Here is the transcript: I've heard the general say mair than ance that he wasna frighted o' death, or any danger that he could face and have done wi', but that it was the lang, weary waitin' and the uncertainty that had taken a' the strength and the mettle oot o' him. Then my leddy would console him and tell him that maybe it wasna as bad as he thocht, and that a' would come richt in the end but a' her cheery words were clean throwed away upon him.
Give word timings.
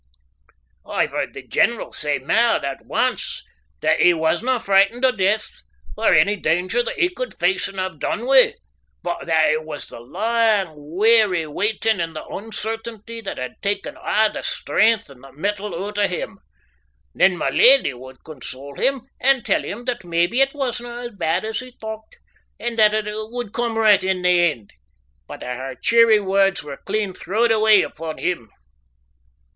I've 0.83 1.11
heard 1.11 1.35
the 1.35 1.45
general 1.47 1.93
say 1.93 2.17
mair 2.17 2.57
than 2.59 2.89
ance 2.91 3.43
that 3.83 3.99
he 3.99 4.15
wasna 4.15 4.59
frighted 4.59 5.05
o' 5.05 5.11
death, 5.11 5.61
or 5.95 6.11
any 6.11 6.35
danger 6.35 6.81
that 6.81 6.97
he 6.97 7.09
could 7.09 7.35
face 7.37 7.67
and 7.67 7.77
have 7.77 7.99
done 7.99 8.25
wi', 8.25 8.55
but 9.03 9.27
that 9.27 9.49
it 9.49 9.63
was 9.63 9.85
the 9.89 9.99
lang, 9.99 10.73
weary 10.75 11.45
waitin' 11.45 11.99
and 11.99 12.15
the 12.15 12.25
uncertainty 12.25 13.21
that 13.21 13.37
had 13.37 13.61
taken 13.61 13.95
a' 14.03 14.27
the 14.33 14.41
strength 14.41 15.07
and 15.07 15.23
the 15.23 15.31
mettle 15.33 15.71
oot 15.75 15.99
o' 15.99 16.07
him. 16.07 16.39
Then 17.13 17.37
my 17.37 17.51
leddy 17.51 17.93
would 17.93 18.23
console 18.23 18.77
him 18.79 19.03
and 19.19 19.45
tell 19.45 19.61
him 19.63 19.85
that 19.85 20.03
maybe 20.03 20.41
it 20.41 20.55
wasna 20.55 20.97
as 21.03 21.11
bad 21.11 21.45
as 21.45 21.59
he 21.59 21.77
thocht, 21.79 22.17
and 22.59 22.79
that 22.79 22.95
a' 22.95 23.27
would 23.29 23.53
come 23.53 23.77
richt 23.77 24.03
in 24.03 24.23
the 24.23 24.39
end 24.51 24.73
but 25.27 25.43
a' 25.43 25.53
her 25.53 25.75
cheery 25.79 26.19
words 26.19 26.63
were 26.63 26.81
clean 26.87 27.13
throwed 27.13 27.51
away 27.51 27.83
upon 27.83 28.17
him. 28.17 28.49